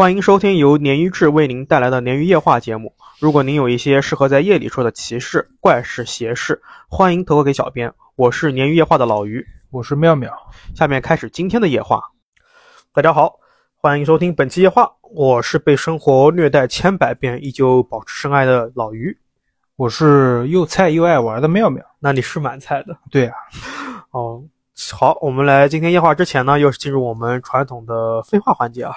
[0.00, 2.94] 欢迎收听由鲶鱼志为您带来的鲶鱼夜话节目。
[3.18, 7.92] 如果您有一些适合在夜里说的奇事、怪事、邪事，欢迎投稿给小编。
[8.16, 10.32] 我是鲶鱼夜话的老鱼，我是妙妙。
[10.74, 12.00] 下面开始今天的夜话。
[12.94, 13.34] 大家好，
[13.76, 14.90] 欢迎收听本期夜话。
[15.02, 19.18] 我是被生活虐待千百遍依旧保持深爱的老鱼。
[19.76, 21.84] 我是又菜又爱玩的妙妙。
[21.98, 22.96] 那你是蛮菜的。
[23.10, 23.34] 对啊。
[24.12, 24.42] 哦，
[24.92, 28.94] 好，我们来今天夜话之前呢，又是进入我们传统的废话环节啊。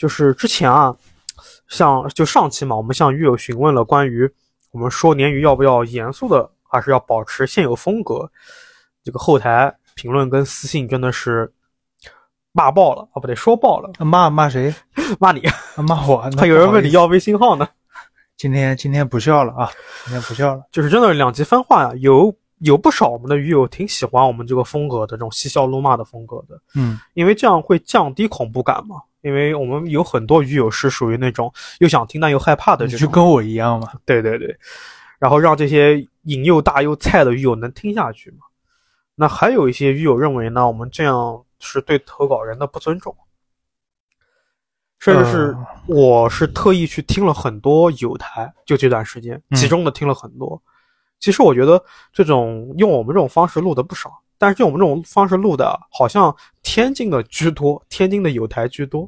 [0.00, 0.96] 就是之前啊，
[1.68, 4.26] 像就上期嘛，我们向鱼友询问了关于
[4.70, 8.26] 我们说鲶鱼要不要严肃的，还是要保持现有风格。
[9.04, 11.52] 这个后台评论跟私信真的是
[12.52, 13.90] 骂爆了啊，不对，说爆了。
[13.98, 14.74] 骂骂谁？
[15.18, 15.42] 骂你？
[15.76, 16.18] 骂我？
[16.38, 17.68] 还有人问你要微信号呢。
[18.38, 19.70] 今天今天不笑了啊！
[20.04, 20.62] 今天不笑了。
[20.72, 26.60] 就是真的两极分化呀，有有不少我们的鱼友挺喜欢我们这个风格的这种嬉笑怒骂的风格的。
[26.74, 28.96] 嗯，因为这样会降低恐怖感嘛。
[29.22, 33.92] 因为我们有很多鱼友是属于那种又想听但又害怕的，就跟我一样嘛。
[34.06, 34.56] 对对对，
[35.18, 38.38] 然后让这些瘾又大又菜的鱼友能听下去嘛。
[39.14, 43.14] 那还有一些鱼友认为呢，我们这样是对投稿人的不尊重，
[44.98, 50.62] 甚至是我是特意去听了很多有台，就这段时间集中的听了很多。
[51.20, 51.80] 其实我觉得
[52.12, 54.10] 这种用我们这种方式录的不少。
[54.36, 59.06] 但是用我们这种方式录的，好像天津的居多，天津的有台居多。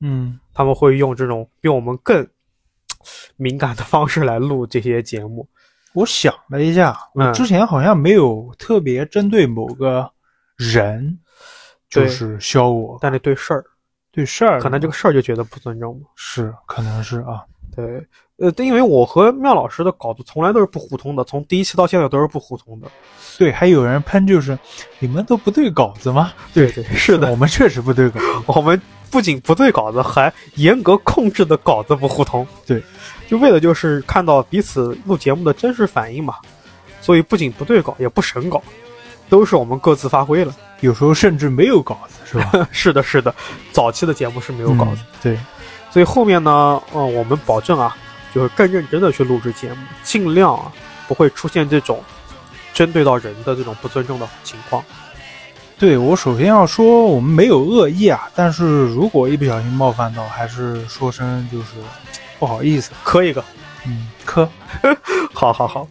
[0.00, 2.28] 嗯，他们会用这种比我们更
[3.36, 5.48] 敏感的方式来录这些节目。
[5.94, 10.12] 我想了一下，我之前好像没有特别针对某个
[10.58, 11.18] 人，
[11.88, 13.64] 就是削我，但是对事儿，
[14.12, 17.46] 对事儿，可能这个事儿就觉得不尊重是，可能是啊。
[17.74, 18.06] 对，
[18.40, 22.88] 呃，因为我和妙老师的稿子从来都是不互通的，从第一期到现在都是不互通的。
[23.38, 24.58] 对，还有人喷，就是
[24.98, 26.32] 你们都不对稿子吗？
[26.54, 28.18] 对对，是的，我们确实不对稿。
[28.46, 28.80] 我们
[29.10, 32.46] 不仅不对稿子，还严格控制的稿子不互通。
[32.66, 32.82] 对，
[33.28, 36.36] 就为了就是看到彼此录节目的真实反应嘛。
[37.02, 38.62] 所以不仅不对稿，也不审稿，
[39.28, 40.54] 都是我们各自发挥了。
[40.80, 42.68] 有时候甚至没有稿子，是吧？
[42.72, 43.34] 是的，是的，
[43.72, 45.02] 早期的节目是没有稿子。
[45.22, 45.38] 对，
[45.90, 47.96] 所以后面呢，嗯，我们保证啊，
[48.34, 50.72] 就是更认真的去录制节目，尽量啊
[51.08, 52.02] 不会出现这种。
[52.72, 54.82] 针对到人的这种不尊重的情况，
[55.76, 61.74] 对我首先要说，我们没有恶意啊，但是如果一不小心冒犯到，还是说声就是
[62.38, 63.44] 不好意思，磕一个，
[63.86, 64.48] 嗯，磕，
[65.34, 65.86] 好 好好。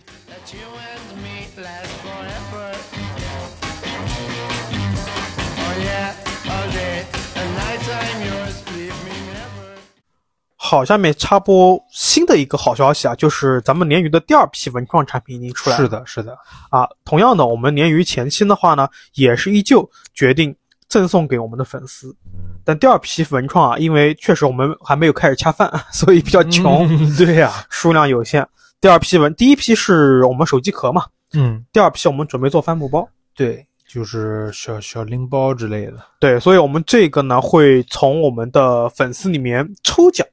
[10.69, 15.81] 好，下面插播新的一个好消息啊，就是咱们鲶鱼的第二批文创产品已经出来了。
[15.81, 16.38] 是的，是的
[16.69, 16.88] 啊。
[17.03, 20.56] 同样的，我们鲶鱼前期的话呢，也是依旧决定
[20.88, 22.16] 赠送给我们的粉丝。
[22.63, 26.88] 但第二批文创啊，因为确实我们还没有开始恰饭， 所以比较穷。
[27.18, 28.47] 对呀，数量有限。
[28.80, 31.03] 第二批文，第一批是我们手机壳嘛，
[31.34, 31.66] 嗯。
[31.74, 35.94] 第二批我们准备做帆布包，对，就是小小拎包之类的。
[36.19, 40.24] 对，所以我们这个呢，会从我们的粉丝里面抽奖。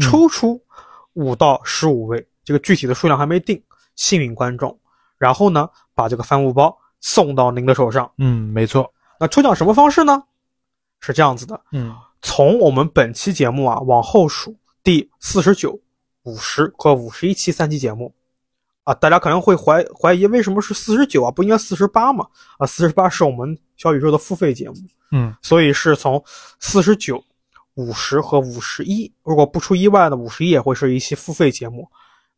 [0.00, 0.62] 抽出
[1.14, 3.62] 五到十五位，这个具体的数量还没定，
[3.94, 4.78] 幸运观众，
[5.16, 8.10] 然后呢，把这个帆布包送到您的手上。
[8.18, 8.92] 嗯，没错。
[9.18, 10.22] 那抽奖什么方式呢？
[11.00, 11.60] 是这样子的。
[11.72, 15.80] 嗯，从我们本期节目啊往后数，第四十九、
[16.24, 18.14] 五十和五十一期三期节目，
[18.84, 22.26] 啊，大家可能会怀怀疑为什么是四十九啊，不应该四十八吗？
[22.58, 24.74] 啊，四十八是我们小宇宙的付费节目。
[25.12, 26.22] 嗯，所以是从
[26.60, 27.24] 四十九。
[27.76, 31.86] 五十和五十一，如果不出意外呢，五十一也会是一期付费节目。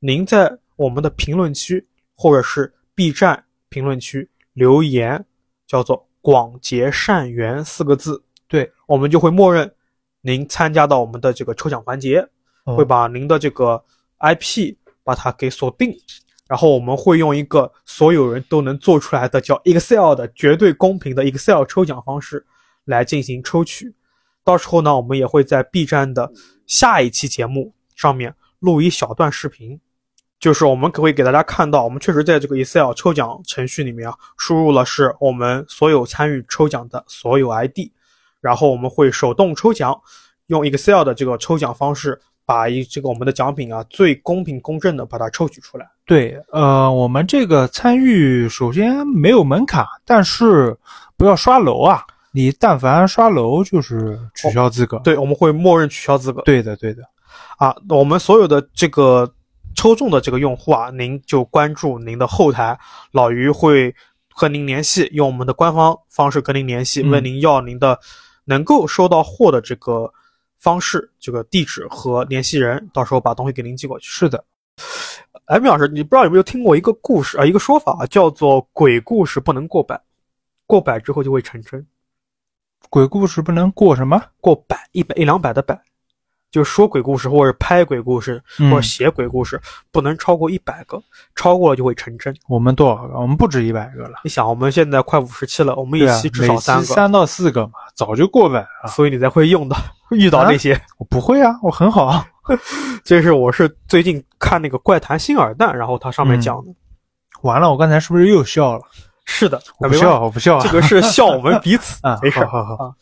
[0.00, 5.24] 您在我们的评论区或者是 B 站评论区留言，
[5.66, 9.72] 叫做“广结善缘”四个字，对我们就会默认
[10.22, 12.28] 您参加到我们的这个抽奖环节，
[12.64, 13.80] 会把您的这个
[14.18, 15.96] IP 把它给锁定，
[16.48, 22.44] 然后我们会用一个所有人都能做出来的叫 Excel 的绝对公平的 Excel 抽奖方式
[22.84, 23.94] 来进行抽取。
[24.48, 26.32] 到时候呢，我们也会在 B 站的
[26.66, 29.78] 下一期节目上面录一小段视频，
[30.40, 37.90] 就是我们可会给大家看到，我们确实在这个 Excel 抽奖程序里面啊，输入了是我们所有参与抽奖的所有 ID，
[38.40, 39.94] 然后我们会手动抽奖，
[40.46, 45.86] 用 Excel 的这个抽奖方式，把一这个我们的奖品啊最公平公正的把它抽取出来。
[46.06, 50.74] 对，呃，我们这个参与首先没有门槛，但是
[51.18, 52.02] 不要刷楼啊。
[52.38, 56.40] 你但凡刷楼就是取消资格，对，我们会默认取消资格。
[56.42, 57.02] 对的，对的，
[57.56, 59.28] 啊，我们所有的这个
[59.74, 62.78] 抽中的这个用户啊，您就关注您的后台，
[63.10, 63.92] 老于会
[64.28, 67.98] 和您联系，用我们的官方方式跟您联系，问您要您的
[68.44, 70.08] 能够收到货的这个
[70.60, 74.06] 方式、这个地址和联系人，到时候把东西给您寄过去。
[74.06, 74.44] 是的，
[75.46, 77.44] 哎，米老师，你不知道有没有听过一个故事啊？
[77.44, 80.00] 一个说法叫做“鬼故事不能过百，
[80.66, 81.84] 过百之后就会成真”。
[82.90, 84.22] 鬼故事不能过什么？
[84.40, 85.78] 过百，一百一两百的百。
[86.50, 89.60] 就说鬼故事，或者拍鬼故事，或者写鬼故事，
[89.92, 90.98] 不能超过一百个，
[91.36, 92.34] 超过了就会成真。
[92.48, 93.20] 我们多少个？
[93.20, 94.20] 我们不止一百个了。
[94.24, 98.88] 你想，我们现在快五十期了，我们一期至少三个，三到四个嘛，早就过百了。
[98.88, 99.76] 所以你才会用到
[100.10, 100.80] 遇到那些。
[100.96, 102.24] 我不会啊，我很好。
[103.04, 106.72] 这是我是最近看那个《怪谈新耳蛋》，然后它上面讲的。
[107.42, 108.82] 完了，我刚才是不是又笑了？
[109.28, 110.58] 是的，我不笑，我不笑。
[110.60, 112.40] 这个是笑我们彼此啊， 没事。
[112.46, 112.94] 好好好。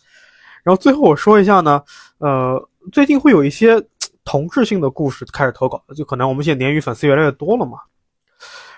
[0.64, 1.82] 然后最后我说一下呢，
[2.18, 2.68] 呃。
[2.92, 3.82] 最近会有一些
[4.24, 7.78] 同质性的故事开始投稿，就可能我们现在鲶鱼粉丝越来越多了嘛。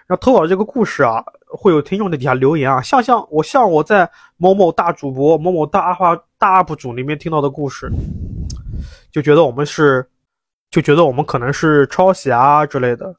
[0.07, 7.91] 然后投稿这个故事啊，会有听众在底下留言啊，像像我像我在某某大主播、某某大阿花大 UP 主里面听到的故事，
[9.13, 10.09] 就觉得我们是，
[10.71, 13.15] 就觉得我们可能是抄袭啊之类的。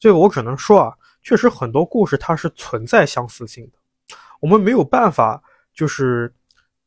[0.00, 0.92] 这个我只能说啊，
[1.24, 5.42] 确实很多故事它是存在相似性的，我们没有办法
[5.74, 6.32] 就是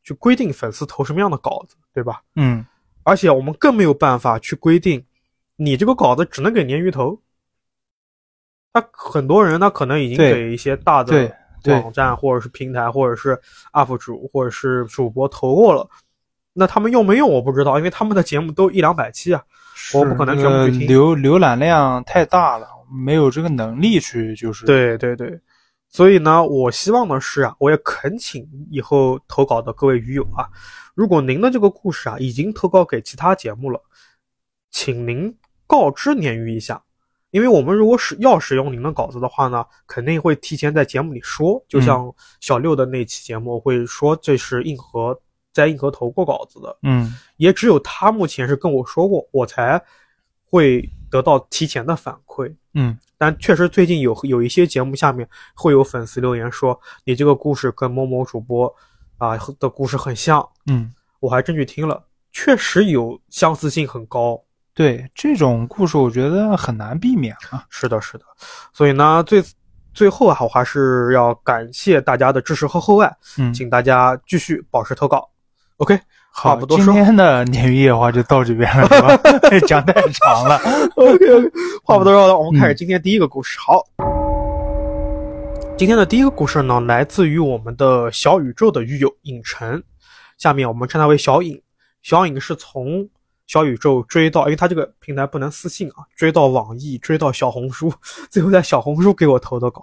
[0.04, 2.22] 去规定粉丝投什么样的稿子，对吧？
[2.36, 2.66] 嗯。
[3.04, 5.04] 而且我们更没有办法去规定，
[5.56, 7.18] 你这个稿子只能给鲶鱼投。
[8.74, 11.34] 那很多人他可能已经给一些大的
[11.66, 13.40] 网站或者是平台或者是
[13.72, 15.90] UP 主或者是主播投过了，
[16.52, 19.42] 那他们用没用我不知道，因为他们的节目都一两百期啊，
[19.94, 20.96] 我不可能全部去听。
[20.96, 24.66] 浏浏览量太大了，没有这个能力去就是。
[24.66, 25.40] 对对对。
[25.90, 30.46] 所以呢，我希望的是啊，我也恳请以后投稿的各位鱼友啊，
[30.94, 33.82] 如果您的这个故事啊已经投稿给其他节目了，
[34.70, 35.34] 请您
[35.66, 36.84] 告知鲶鱼一下，
[37.32, 45.18] 因为我们如果使要使用您的稿子的话呢，肯定会提前在节目里说，就像小六的那期节目会说这是硬核
[45.54, 49.82] 在硬核投过稿子的，嗯，也只有他目前是跟我说过，我才
[50.50, 52.98] 会得到提前的反馈，嗯。
[53.20, 58.72] 但确实，最近有有一些节目下面会有粉丝留言说，你这个故事跟某某主播
[59.18, 60.48] 啊的故事很像。
[60.68, 64.40] 嗯，我还真去听了，确实有相似性很高。
[64.76, 67.66] 对这种故事，我觉得很难避免啊。
[67.70, 68.26] 是的，是的。
[68.72, 69.44] 所以呢，最
[69.96, 73.12] 最后啊，我还是要感谢大家的支持和厚爱。
[73.40, 75.28] 嗯，请大家继续保持投稿。
[75.78, 76.00] OK。
[76.40, 79.18] 好，不多说，今天的鲶鱼夜话就到这边了，是吧？
[79.66, 80.56] 讲太长了。
[80.96, 81.26] OK，
[81.84, 83.58] 话不多说了，我们开始今天第一个故事。
[83.60, 83.84] 好，
[85.76, 89.82] 今天的第一个故事呢，来自于我们的小宇宙的狱友影城，
[90.38, 91.60] 下面我们称他为小影。
[92.04, 93.10] 小影是从
[93.48, 97.92] 小宇宙追到，因为他这个平台不能私信啊，追到网易，追到小红书，
[98.30, 99.82] 最后在小红书给我投的稿，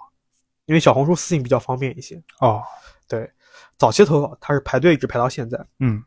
[0.67, 2.15] 因为小红书私信比较方便一些。
[2.39, 2.63] 哦，
[3.09, 3.29] 对，
[3.77, 5.59] 早期投稿他是排队一直排到现在。
[5.81, 6.01] 嗯。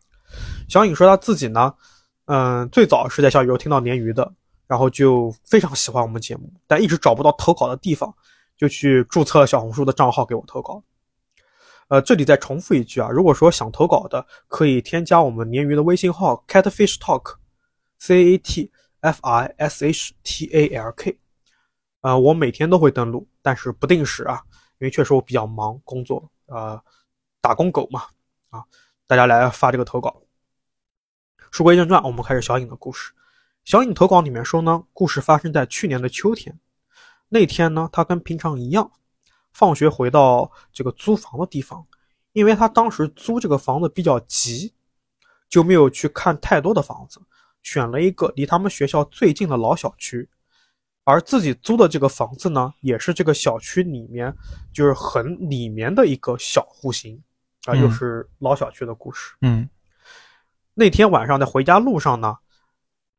[0.69, 1.75] 小颖说他自己呢，
[2.27, 4.33] 嗯，最早是在小宇宙听到鲶鱼的，
[4.67, 8.15] 然后就非常喜欢我们节目，但一直找不到投稿的地方，
[8.57, 10.83] 就去注册小红书的账号给我投稿。
[11.89, 18.71] 呃，这里再重复一句啊，如果说想投稿的，可以添加我们鲶鱼的微信号 catfish talk，c a t
[19.01, 21.19] f i s h t a l k。
[22.03, 24.43] 呃，我每天都会登录，但是不定时啊，
[24.81, 26.79] 因为确实我比较忙工作，呃，
[27.41, 28.03] 打工狗嘛，
[28.51, 28.63] 啊。
[29.09, 30.21] 大家来发这个投稿。
[31.51, 33.11] 书归正传，我们开始小影的故事。
[33.65, 36.61] 小影投稿里面说呢，故事发生在去年的秋天。
[37.31, 38.93] 那天呢，他跟平常一样，
[39.51, 41.87] 放学回到这个租房的地方，
[42.35, 44.75] 因为他当时租这个房子比较急，
[45.49, 47.19] 就没有去看太多的房子，
[47.63, 50.29] 选了一个离他们学校最近的老小区。
[51.05, 54.37] 而自己租的这个房子呢，也是这个小区里面
[54.71, 57.23] 就是很里面的一个小户型。
[57.69, 59.35] 啊，又是老小区的故事。
[59.43, 59.69] 嗯，
[60.73, 62.39] 那天晚上在回家路上呢，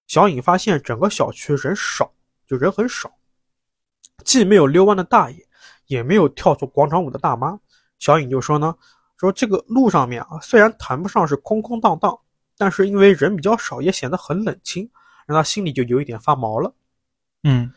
[0.08, 2.12] 小颖发现整个小区人少，
[2.48, 3.12] 就人很少，
[4.26, 5.46] 既没有遛弯的大爷，
[5.86, 7.60] 也没有跳出广场舞的大妈。
[8.00, 8.76] 小颖就说呢，
[9.18, 12.20] 说这个路上面啊，虽然谈不上是空空荡荡，
[12.58, 14.90] 但是因为人比较少，也显得很冷清，
[15.28, 16.74] 让他心里就有一点发毛了。
[17.44, 17.72] 嗯，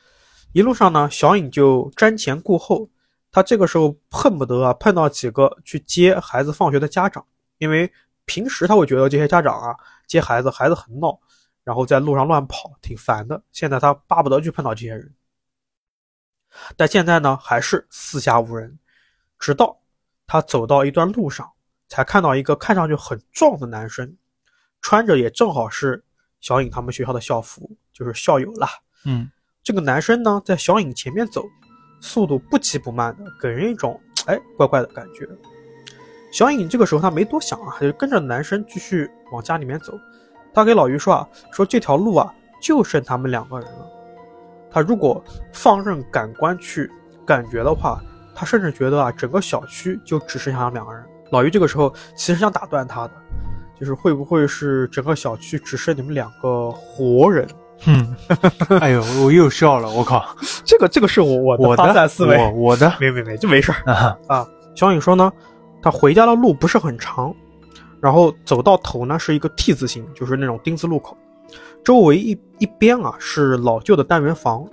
[0.53, 2.89] 一路上呢，小颖就瞻前顾后。
[3.33, 7.91] 他这个时候恨不得啊碰到几个去接孩子放学的家长，因为
[8.27, 9.75] 平时他会觉得这些家长啊
[10.07, 11.19] 接孩子孩子很闹，
[11.65, 13.43] 然后在路上乱跑挺烦的。
[13.51, 15.15] 现在他巴不得去碰到这些人，
[16.77, 18.79] 但现在呢还是四下无人。
[19.39, 19.81] 直到
[20.27, 21.51] 他走到一段路上，
[21.89, 24.15] 才看到一个看上去很壮的男生，
[24.83, 26.05] 穿着也正好是
[26.41, 28.69] 小颖他们学校的校服，就是校友啦。
[29.07, 29.31] 嗯，
[29.63, 31.43] 这个男生呢在小颖前面走。
[32.03, 35.27] 速度不急不慢的，给人一种哎怪怪的感觉。
[36.33, 39.93] 小颖这个时候他没多想啊，就跟着男生继续往家里面走。
[40.53, 43.87] 他给老于说啊，说这条路啊就剩他们两个人了。
[44.71, 46.91] 他如果放任感官去
[47.25, 48.03] 感觉的话，
[48.35, 51.05] 他甚至觉得啊，整个小区就只剩下两个人。
[51.31, 53.13] 老于这个时候其实想打断他的，
[53.79, 57.47] 就是会不会是整个小区只剩你们两个活人？
[57.87, 58.15] 嗯，
[58.81, 60.25] 哎呦，我又笑了，我靠，
[60.65, 64.49] 这个这个是我我我发散思维，我我的没没没，就没事儿啊啊。
[64.75, 65.31] 小颖说呢，
[65.83, 67.35] 他回家的路不是很长，
[68.01, 71.17] 然后走到头呢是一个 T 字形，就是那种丁字路口，
[71.85, 74.65] 周围一一边啊是老旧的单元房，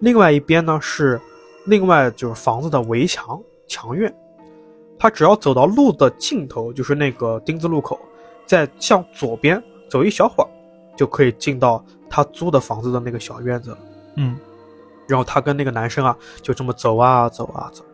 [0.00, 1.20] 另外一边呢是
[1.66, 4.12] 另外就是房子的围墙墙院。
[4.98, 7.96] 他只要走到路的尽头，就是那个丁字路口，
[8.44, 10.50] 再向左边走一小会儿，
[10.96, 11.84] 就可以进到。
[12.10, 13.76] 他租的房子的那个小院子，
[14.16, 14.36] 嗯，
[15.06, 17.84] 然后他跟那个男生啊，就这么走啊走啊走，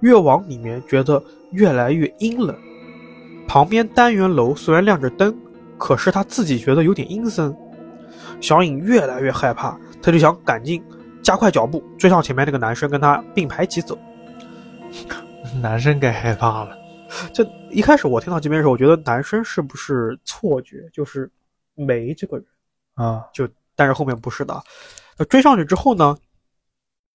[0.00, 2.56] 越往里面觉得越来越阴冷。
[3.46, 5.36] 旁边单元楼虽然亮着灯，
[5.76, 7.54] 可是他自己觉得有点阴森。
[8.40, 10.82] 小颖越来越害怕，他就想赶紧
[11.22, 13.98] 加快脚步追上前面那个男生，跟他并排一起走。
[15.60, 16.76] 男生该害怕了。
[17.34, 21.28] 这一开始我听到这边的时候，我觉得男生是不是错觉，就是
[21.74, 22.46] 没这个人。
[23.00, 24.62] 啊，就但是后面不是的，
[25.16, 26.18] 那追上去之后呢，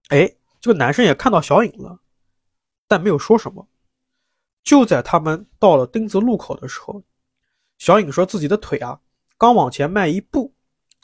[0.10, 0.28] 哎，
[0.60, 2.00] 这个男生也看到小影了，
[2.88, 3.68] 但没有说什么。
[4.64, 7.04] 就在他们到了丁字路口的时候，
[7.78, 9.00] 小影说自己的腿啊，
[9.38, 10.52] 刚往前迈一步，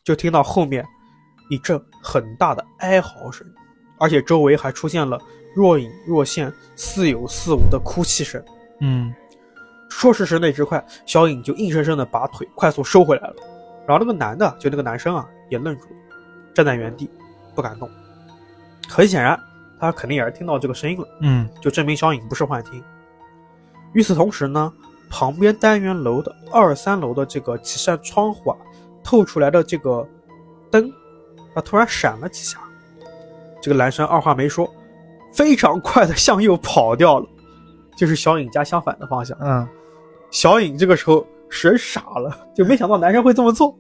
[0.03, 0.83] 就听到后面
[1.51, 3.45] 一阵很大的哀嚎声，
[3.99, 5.21] 而且周围还出现了
[5.55, 8.43] 若隐若现、似有似无的哭泣声。
[8.79, 9.13] 嗯，
[9.91, 13.35] 说时迟那时快，小影就硬生生的把腿快速收回来了。
[13.87, 15.95] 然后那个男的，就那个男生啊，也愣住了，
[16.53, 17.09] 站在原地，
[17.55, 17.89] 不敢动。
[18.87, 19.37] 很显然，
[19.79, 21.07] 他肯定也是听到这个声音了。
[21.21, 22.81] 嗯，就证明小影不是幻听。
[23.93, 24.71] 与此同时呢，
[25.09, 28.57] 旁边单元楼的二三楼的这个几扇窗户啊，
[29.03, 30.07] 透出来的这个
[30.69, 30.89] 灯，
[31.53, 32.59] 啊，突然闪了几下。
[33.61, 34.71] 这个男生二话没说，
[35.33, 37.27] 非常快的向右跑掉了，
[37.97, 39.37] 就是小影家相反的方向。
[39.41, 39.67] 嗯，
[40.29, 41.25] 小影这个时候。
[41.51, 43.77] 神傻了，就没想到男生会这么做，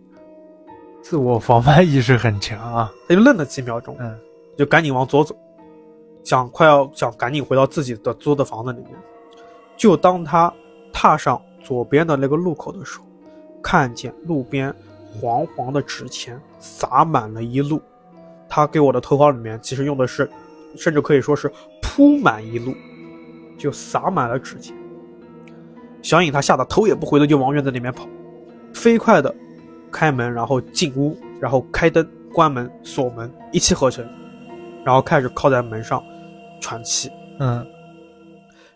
[1.01, 2.91] 自我防范意识很强啊！
[3.07, 4.13] 他就愣了几秒钟，嗯，
[4.57, 5.33] 就赶紧往左走，
[6.21, 8.89] 想快要想赶紧回到自己的租的房子里面。
[9.77, 10.53] 就当他
[10.91, 13.05] 踏上左边的那个路口的时候，
[13.63, 14.71] 看见路边
[15.09, 17.81] 黄黄的纸钱洒满了一路。
[18.49, 20.29] 他给我的投稿里面其实用的是，
[20.75, 21.49] 甚至可以说是
[21.81, 22.75] 铺满一路，
[23.57, 24.75] 就洒满了纸钱。
[26.01, 28.07] 小影他吓得头也不回的就往院子里面跑，
[28.73, 29.33] 飞快的
[29.91, 34.03] 开门，然后进屋，然后开灯、关门、锁门，一气呵成，
[34.83, 36.03] 然后开始靠在门上
[36.59, 37.09] 喘气。
[37.39, 37.65] 嗯，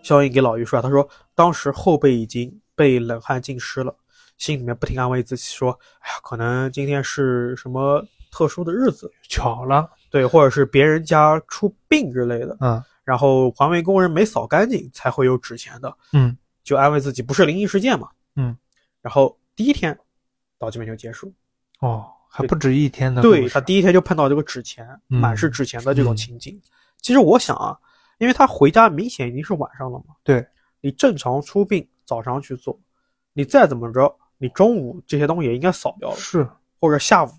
[0.03, 3.95] 小影给老于说，他说当时后背已经被冷汗浸湿了，
[4.37, 15.91] 心里面不停安慰自己说：“哎呀，可能今天是什么特殊的日子，巧了，对，或者是别人家出病之类的。”嗯，然后环卫工人没扫干净，才会有纸钱的。
[16.13, 16.37] 嗯。
[16.65, 18.57] 就安慰自己不是灵异事件嘛，嗯，
[19.01, 19.97] 然后第一天
[20.57, 21.31] 到这边就结束，
[21.79, 23.21] 哦，还不止一天呢。
[23.21, 26.59] 对他第一天就碰到这个纸钱，满是纸钱的这种情景。
[27.01, 27.77] 其实我想啊，
[28.17, 30.45] 因为他回家明显已经是晚上了嘛，对。
[30.81, 32.79] 你正常出殡早上去做，
[33.33, 36.47] 你再怎么着，你中午这些东西也应该扫掉了，是。
[36.79, 37.29] 或者下午，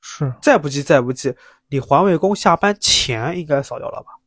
[0.00, 0.32] 是。
[0.42, 1.34] 再不济再不济，
[1.68, 4.18] 你环卫工下班前应该扫掉了吧？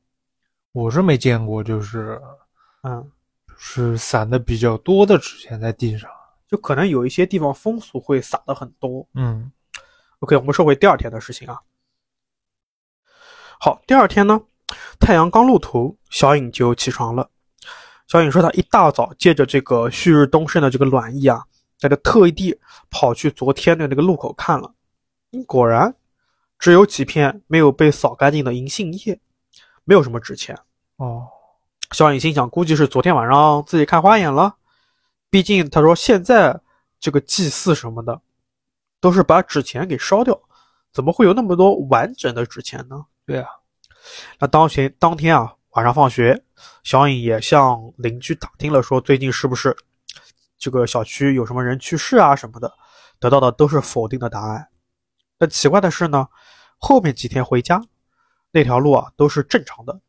[0.71, 2.21] 我是没见过，就是
[2.83, 3.11] 嗯。
[3.57, 6.09] 是散的比较多的纸钱在地上，
[6.47, 9.07] 就可能有一些地方风俗会撒的很多。
[9.13, 9.51] 嗯
[10.19, 11.59] ，OK，我们说回第二天的事情啊。
[13.59, 14.41] 好，第二天呢，
[14.99, 17.29] 太阳刚露头，小影就起床了。
[18.07, 21.43] 小影说，她一大早借着这个旭日东升的这个暖意啊，
[21.77, 22.59] 在这特地
[22.89, 24.73] 跑去昨天的那个路口看了。
[25.47, 25.95] 果然，
[26.59, 29.19] 只有几片没有被扫干净的银杏叶，
[29.85, 30.57] 没有什么纸钱。
[30.97, 31.27] 哦。
[31.91, 34.55] 小影心想，估计是昨天晚上自己看花眼了。
[35.29, 36.59] 毕竟他说现在
[36.99, 38.21] 这个祭祀什么的，
[38.99, 40.39] 都是把纸钱给烧掉，
[40.91, 43.05] 怎么会有那么多完整的纸钱呢？
[43.25, 43.47] 对啊。
[44.39, 46.43] 那当前当天啊，晚上放学，
[46.83, 49.75] 小影也向邻居打听了，说最近是不是
[50.57, 52.73] 这个小区有什么人去世啊什么的，
[53.19, 54.67] 得到的都是否定的答案。
[55.37, 56.27] 但奇怪的是呢，
[56.77, 57.81] 后面几天回家，
[58.51, 59.99] 那条路啊都是正常的，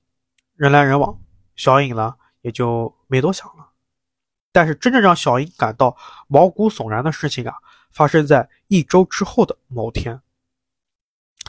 [0.55, 1.19] 人来人往。
[1.57, 3.67] 小影呢，也就没多想了。
[4.53, 5.97] 但是真正让小影感到
[6.29, 7.55] 毛骨悚然的事情啊，
[7.91, 10.21] 发生在一周之后的某天。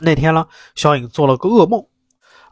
[0.00, 1.86] 那天呢，小影做了个噩梦。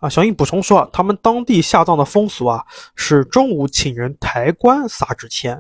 [0.01, 5.59] 啊，小影补充说啊，他们当地下葬的风俗啊，是中午请人抬棺撒纸钱。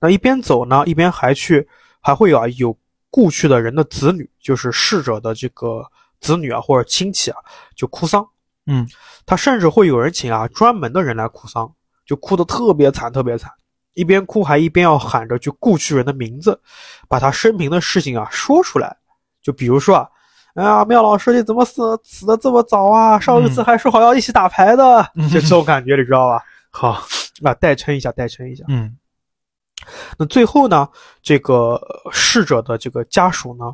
[0.00, 1.66] 那一边走呢，一边还去，
[2.00, 2.76] 还会有啊有
[3.10, 5.90] 故去的人的子女，就是逝者的这个
[6.20, 7.38] 子女啊或者亲戚啊，
[7.74, 8.28] 就哭丧。
[8.66, 8.86] 嗯，
[9.26, 11.70] 他甚至会有人请啊专门的人来哭丧，
[12.06, 13.50] 就哭得特别惨，特别惨，
[13.92, 16.58] 一边哭还一边要喊着去故去人的名字，
[17.08, 18.96] 把他生平的事情啊说出来。
[19.42, 20.08] 就比如说啊，
[20.54, 23.18] 哎呀，妙老师你怎么死死的这么早啊？
[23.20, 26.42] 上一次还说好要一起打牌的，就这种感觉，你知道吧？
[26.70, 27.02] 好
[27.42, 28.64] 啊，代称一下，代称一下。
[28.68, 28.96] 嗯
[30.16, 30.88] 那最后呢，
[31.22, 31.78] 这个
[32.10, 33.66] 逝者的这个家属呢，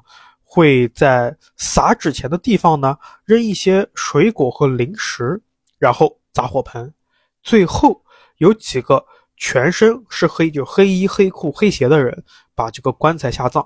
[0.52, 5.40] 会在撒纸钱的地方呢扔一些水果和零食，
[5.78, 6.92] 然后砸火盆。
[7.40, 8.02] 最后
[8.38, 13.64] 有几个全身是黑，就黑衣、黑裤、黑鞋的人把这个棺材下葬。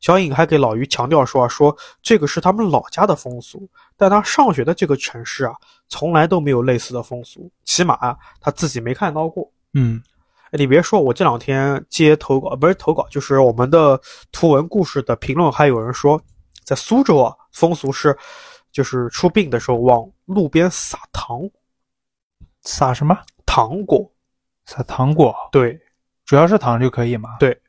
[0.00, 5.54] 小颖还给老于强调说啊，说这个是他们老家的风俗，但他上学的这个城市啊，
[5.88, 9.48] 从来都没有类似的风俗，起码啊他自己没看到过。
[9.74, 10.02] 嗯
[10.46, 14.00] 哎，你别说，我这两天接投稿，不是投稿，就是我们的
[14.30, 16.20] 图文故事的评论，还有人说，
[16.64, 18.16] 在苏州啊，风俗是，
[18.70, 21.40] 就是出殡的时候往路边撒糖
[22.62, 23.18] 撒什么？
[23.44, 24.08] 糖果，
[24.66, 25.80] 撒糖果，对，
[26.24, 27.36] 主要是糖就可以嘛？
[27.38, 27.60] 对，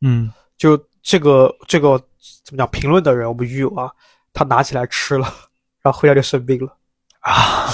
[0.00, 1.98] 嗯，就这个这个
[2.44, 2.70] 怎么讲？
[2.70, 3.90] 评论的人，我们鱼友啊，
[4.32, 5.26] 他拿起来吃了，
[5.82, 6.76] 然后回家就生病了
[7.20, 7.68] 啊，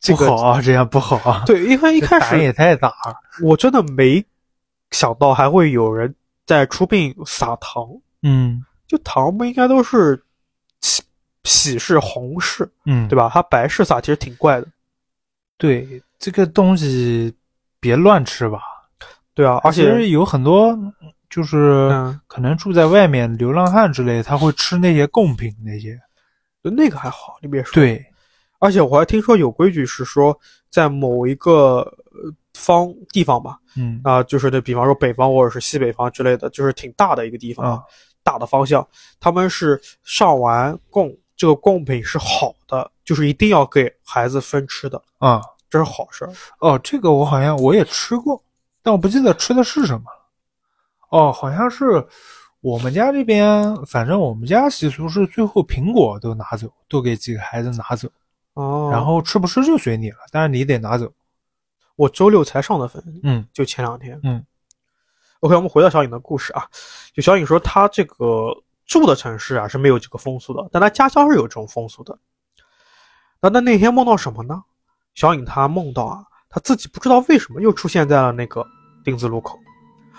[0.00, 1.44] 这个不好啊，这样不好啊。
[1.46, 3.20] 对，因为一开始也太大了。
[3.42, 4.24] 我真的没
[4.90, 6.12] 想到还会有人
[6.46, 7.86] 在出殡撒糖，
[8.22, 10.20] 嗯就糖不应该都是
[10.80, 11.02] 喜
[11.44, 13.30] 喜事红事，嗯，对吧？
[13.32, 14.66] 它白事撒其实挺怪的。
[15.58, 17.32] 对，这个东西
[17.78, 18.60] 别乱吃吧。
[19.34, 20.76] 对啊，而其且实有很多
[21.28, 25.98] 就是嗯，可能住在外面流浪汉之类，他会吃那些贡品那些。
[26.62, 28.04] 那个还好，你别说。，对，
[28.60, 30.38] 而且我还听说有规矩是说，
[30.70, 37.82] 在某一个呃方地方吧，嗯啊、就是那比方说北方或者是西北方之类的，就是挺大的一个地方，啊
[38.22, 38.86] 大的方向，
[39.18, 46.32] 他们是上完供，这个贡品是好的，就是一定要给孩子分吃的，啊这是好事儿。
[46.58, 48.42] 哦，这个我好像我也吃过，
[48.82, 50.20] 但我不记得吃的是什么了。
[51.08, 52.06] 哦，好像是
[52.60, 58.08] 我们家这边，反正我们家习俗是最后苹果都拿走，都给几个孩子拿走，
[58.54, 61.12] 哦，然后吃不吃就随你了，但是你得拿走。
[61.96, 64.18] 我周六才上的坟，嗯就前两天。
[64.22, 64.44] 嗯
[65.40, 66.66] OK，我们回到小颖的故事啊，
[67.14, 68.54] 就小颖说她这个
[68.86, 72.18] 住的城市啊是没有这个风俗的，但她家乡是有这种风俗的。
[73.40, 74.62] 那那那天梦到什么呢？
[75.14, 78.66] 小颖她梦到啊，她自己不知道为什么又出现在了那个
[79.02, 79.58] 丁字路口，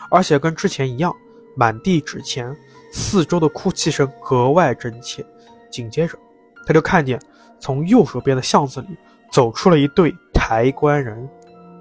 [0.09, 1.15] 而且跟之前一样，
[1.55, 2.55] 满地纸钱，
[2.91, 5.25] 四周的哭泣声格外真切。
[5.71, 6.17] 紧接着，
[6.65, 7.21] 她就看见
[7.61, 8.87] 从右手边的巷子里
[9.31, 11.29] 走出了一对抬棺人，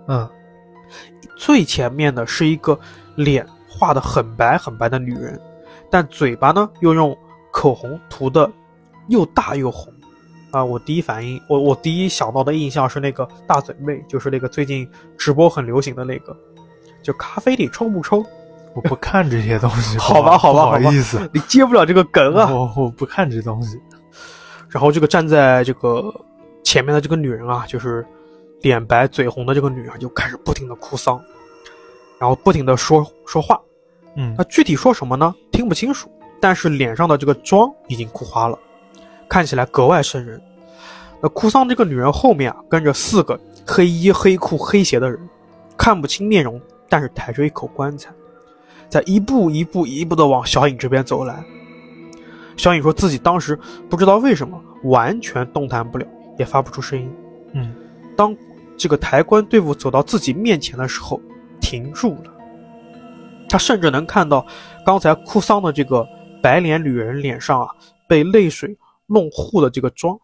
[0.07, 0.29] 嗯
[1.37, 2.79] 最前面的是一个
[3.17, 5.41] 脸画的很白很白的女人，
[5.91, 7.17] 但嘴巴呢又用
[7.51, 8.49] 口红涂的
[9.09, 9.93] 又大又红。
[10.53, 16.37] 啊，我第一反应，我我第一想到的印象是那个大嘴妹，就是那个最近直播很流行的那个，
[17.05, 18.27] 就咖啡里冲不冲？
[18.75, 22.53] 我不看这些东西，好吧，好吧，不好吧好意思，你接不了这个梗啊。
[22.53, 23.81] 我我不看这东西。
[24.71, 26.15] 然后这个站在这个
[26.63, 28.07] 前面的这个女人啊，就是
[28.63, 31.21] 脸白嘴红的这个女人，就开始不停的哭丧，
[32.19, 33.61] 然后不停的说说话。
[34.17, 35.35] 嗯那具体说什么呢？
[35.53, 38.59] 听不清楚，但是脸上的这个妆已经哭花了，
[39.29, 40.41] 看起来格外瘆人。
[41.21, 45.19] 那哭丧这个女人后面啊，跟着四个黑衣、黑裤、黑鞋的人，
[45.77, 48.11] 看不清面容，但是抬着一口棺材，
[48.89, 51.45] 在一步一步一步的往小影这边走来。
[52.61, 56.07] 小颖说自己当时不知道为什么完全动弹不了，
[56.39, 57.11] 也发不出声音。
[57.55, 57.75] 嗯
[58.15, 58.37] 当
[58.77, 61.19] 这个抬棺队伍走到自己面前的时候，
[61.59, 62.31] 停住了。
[63.49, 64.47] 他甚至能看到
[64.85, 66.07] 刚才哭丧的这个
[66.43, 67.69] 白脸女人脸上啊
[68.07, 70.21] 被泪水弄糊的这个妆，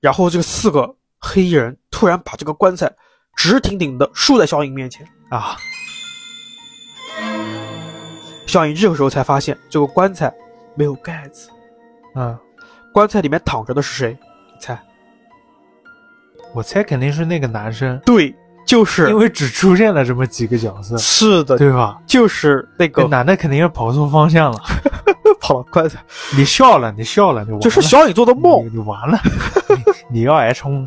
[0.00, 2.90] 然后这个四个黑衣人突然把这个棺材
[3.34, 5.58] 直挺挺的竖在小颖面前啊！
[8.46, 10.32] 小颖这个时候才发现，这个棺材
[10.76, 11.48] 没有盖子，
[12.14, 12.36] 嗯，
[12.92, 14.16] 棺材里面躺着的是谁？
[14.54, 14.78] 你猜？
[16.54, 18.34] 我猜肯定是那个男生，对，
[18.66, 21.98] 就是因为只出现了这么几个角色，是的，对吧？
[22.06, 24.60] 就是那那个男的肯定是跑错方向了。
[25.38, 26.02] 跑了棺材，
[26.36, 28.70] 你笑了，你笑了，你完了这是小雨做的梦你。
[28.70, 29.16] 你完了，
[29.68, 29.84] 你
[30.20, 30.84] 你要挨冲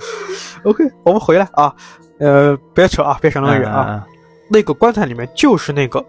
[0.64, 1.74] OK，我们回来啊，
[2.20, 3.80] 呃，别扯啊，别扯那么远啊。
[3.80, 4.08] 啊！
[4.50, 6.04] 那个棺材里面就是那个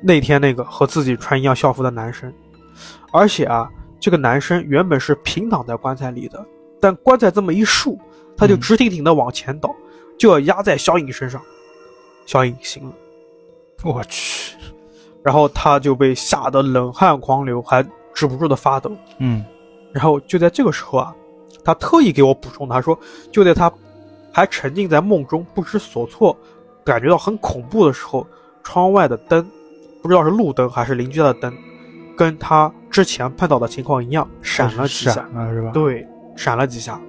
[0.00, 2.32] 那天那个和自己穿一样校服的男生，
[3.12, 6.44] 而且啊，这个男生原本是平躺在棺材里的，
[6.80, 7.98] 但棺材这么一竖，
[8.36, 9.74] 他就嗯直挺挺的往前倒，
[10.18, 11.40] 就要压在小颖身上。
[12.26, 12.92] 小颖醒了，
[13.82, 14.56] 我去，
[15.22, 18.92] 然后他就被吓得冷汗狂流，还止不住的发抖。
[19.18, 19.44] 嗯，
[19.92, 21.14] 然后就在这个时候啊，
[21.64, 22.96] 他特意给我补充，他说
[23.32, 23.72] 就在他
[24.32, 26.36] 还沉浸在梦中不知所措，
[26.84, 28.24] 感觉到很恐怖的时候，
[28.62, 29.44] 窗外的灯，
[30.00, 31.52] 不知道是路灯还是邻居家的灯，
[32.16, 35.70] 跟他之前碰到的情况一样，闪了几下，闪了是吧？
[35.72, 37.00] 对，闪了几下。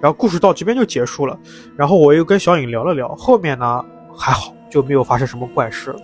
[0.00, 1.38] 然后故事到这边就结束了。
[1.76, 3.84] 然后我又跟小颖聊了聊，后面呢
[4.16, 5.94] 还好，就没有发生什么怪事。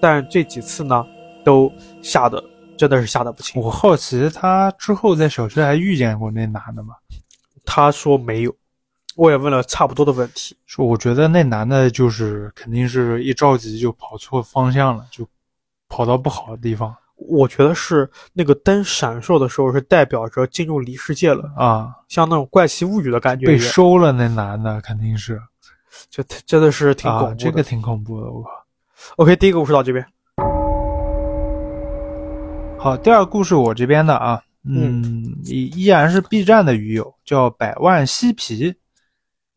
[0.00, 1.04] 但这几次呢，
[1.44, 1.72] 都
[2.02, 2.42] 吓得
[2.76, 3.62] 真的是吓得不轻。
[3.62, 6.94] 我好奇他之后在小区还遇见过那男的吗？
[7.64, 8.54] 他说没有。
[9.16, 15.26] 我也问了差不多的问题，说我觉得那男的就是肯定是一着急就跑错方向了，就
[15.88, 16.94] 跑到不好的地方。
[17.16, 23.46] 我觉得是那个灯闪烁的时候，是代表着进入离世界了啊，像那种怪奇物语的感觉。
[23.46, 25.40] 被收了那男的肯定是，
[26.10, 27.34] 就真的是挺恐怖的。
[27.36, 28.50] 这个挺恐怖的，我靠。
[29.16, 30.06] OK，第一个故事到这边。
[32.78, 38.74] 好，第二个故事我这边的啊，嗯，依依然是 B 站的鱼友，叫百万西皮。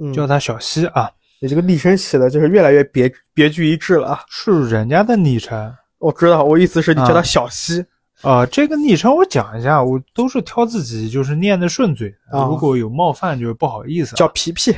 [0.01, 4.23] 嗯叫他小西啊，你这个昵称起的就是越来越别别具一帜了啊！
[4.29, 7.85] 是人家的昵称，我知道，我意思是你叫他小西
[8.21, 8.45] 啊。
[8.45, 14.15] 这个昵称我讲一下，我都是挑自己就是念的顺嘴，如果有冒犯就不好意思。
[14.15, 14.75] 叫皮皮，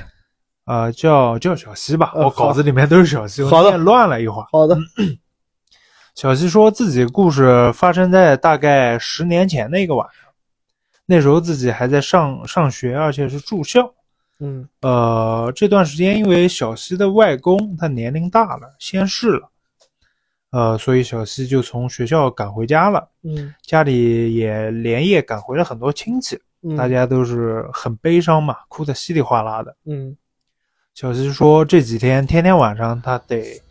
[0.66, 4.48] 啊，叫叫小西吧，我稿子里面都是小西，我念乱了一会儿。
[4.52, 4.78] 好的，
[6.16, 10.30] 小西说自己故事发生在大概十年前的一个晚上，
[11.06, 13.94] 那时候自己还在上上学，而且是住校。
[14.40, 19.48] 嗯，呃，这段时间因为小西的外公他年龄大了，先逝了，
[20.52, 23.08] 呃，所以小西就从学校赶回家了。
[23.24, 26.40] 嗯，家里也连夜赶回了很多亲戚，
[26.78, 29.76] 大家都是很悲伤嘛，哭得稀里哗啦的。
[29.86, 30.16] 嗯，
[30.94, 33.62] 小西说这几天天天晚上他得，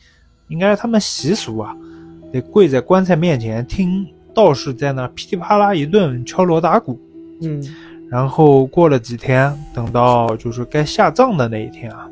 [0.49, 1.77] 应该是他们习俗啊，
[2.33, 6.99] 得跪在棺材面前听道士在那噼里啪啦一顿敲锣打鼓。
[7.43, 7.63] 嗯。
[8.11, 12.11] 然后过了几天，等到就是该下葬的那一天啊，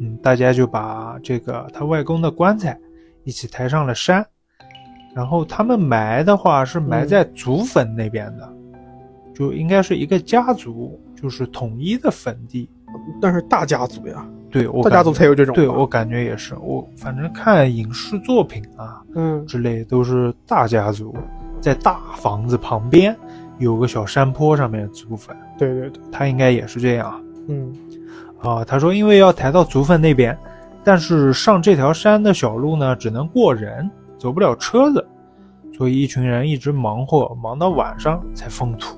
[0.00, 2.80] 嗯，大家就把这个他外公的棺材
[3.26, 4.24] 一起抬上了山。
[5.14, 8.52] 然后他们埋的话是埋在祖坟那边的，
[9.34, 12.70] 就应该是一个家族就是统一的坟地。
[13.20, 15.54] 但是大家族呀，对，我大家族才有这种。
[15.54, 21.14] 对我感觉也是，我反正看影视作品啊，嗯，之类都是大家族
[21.60, 23.14] 在大房子旁边。
[23.58, 27.18] 有个小山坡上面祖坟，对对对，他应该也是这样。
[27.48, 27.74] 嗯，
[28.38, 30.38] 啊，他说因为要抬到祖坟那边，
[30.86, 35.04] 但是上这条山的小路呢，只能过人，走不了车子，
[35.76, 38.96] 所以一群人一直忙活，忙到晚上才封土。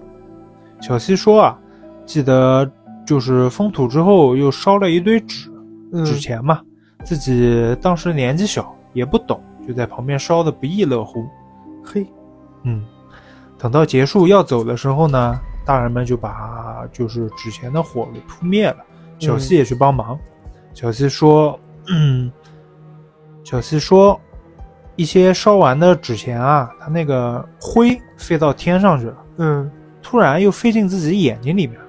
[0.83, 1.59] 小西说啊，
[2.05, 2.71] 记得
[3.07, 5.51] 就是封土之后又烧了一堆纸，
[6.05, 6.61] 纸钱嘛，
[7.05, 11.25] 自己当时年纪小也不懂，就在旁边烧的不亦乐乎。
[11.83, 12.07] 嘿，
[12.65, 12.85] 嗯。
[13.59, 18.77] 等到结束要走的时候呢，大人们就把就是纸钱的火给扑灭了。
[19.19, 20.19] 小西也去帮忙。
[20.75, 21.59] 小西说
[21.91, 22.31] ：“嗯，
[23.45, 24.21] 小西说，
[24.97, 29.17] 一些烧完的纸钱啊，它那个灰飞到天上去了。
[29.39, 29.71] 嗯，
[30.03, 31.85] 突然又飞进自己眼睛里面了。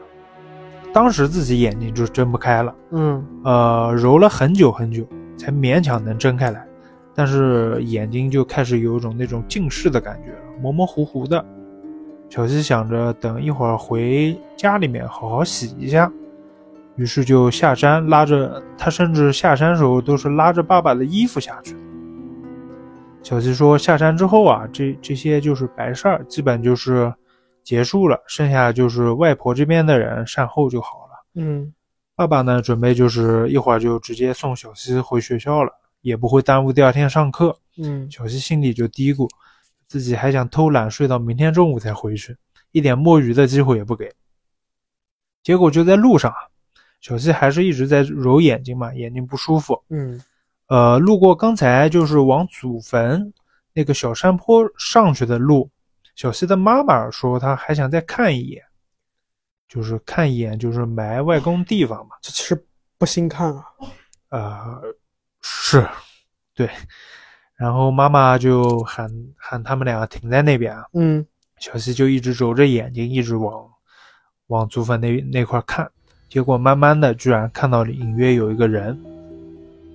[0.93, 2.75] 当时自己眼睛就睁不开了。
[2.91, 5.05] 嗯，呃，揉了很久很久，
[5.37, 6.65] 才勉强能睁开来。
[7.13, 11.45] 但是眼睛就开始有一种那种近视的感觉了，模模糊糊的。”
[12.29, 16.11] 小西想着等一会儿回家里面好好洗一下，
[16.99, 21.73] 于是就下山拉着他，甚至下山时候都是拉着爸爸的衣服下去。
[23.23, 27.13] 小西说下山之后啊，这这些就是白事儿，基本就是
[27.63, 31.25] 结束了，剩下就是外婆这边的人善后就好了。
[31.35, 31.73] 嗯，
[32.15, 37.57] 爸爸呢准备就是一会儿就直接送小西回学校了，也不会耽误第二天上课。
[37.81, 39.25] 嗯，小西心里就嘀咕。
[39.87, 42.35] 自己还想偷懒睡到明天中午才回去，
[42.73, 44.11] 一点摸鱼的机会也不给。
[45.41, 46.37] 结果就在路上啊，
[47.01, 49.81] 小西还是一直在揉眼睛嘛，眼睛不舒服。
[49.89, 50.21] 嗯，
[50.67, 53.33] 呃，路过刚才就是往祖坟
[53.73, 55.69] 那个小山坡上去的路，
[56.15, 58.63] 小西的妈妈说她还想再看一眼，
[59.67, 62.15] 就是看一眼就是埋外公地方嘛。
[62.21, 62.65] 这其实
[62.97, 63.65] 不心看啊。
[64.29, 64.81] 呃，
[65.41, 65.87] 是，
[66.53, 66.69] 对。
[67.55, 71.25] 然后妈妈就喊喊他们俩停在那边啊，嗯，
[71.59, 73.69] 小西就一直揉着眼睛，一直往
[74.47, 75.89] 往祖坟那那块看，
[76.29, 78.97] 结果慢慢的居然看到了隐约有一个人。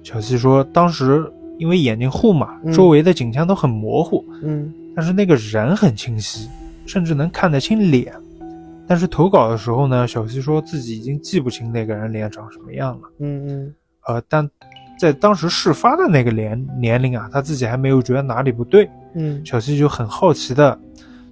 [0.03, 1.25] 小西说，当时
[1.59, 6.51] 因为眼睛糊嘛，周围的景象都很模糊，嗯，但是那个人很清晰，
[6.85, 8.12] 甚至能看得清脸。
[8.87, 13.75] 但是投稿的时候呢，小西说自己已经记不清那个人脸长什么样了，嗯嗯，
[14.07, 14.47] 呃，但
[14.99, 18.88] 在当时事发的那个年年龄啊，他自己还没有觉得哪里不对。
[19.14, 20.77] 嗯小西就很好奇的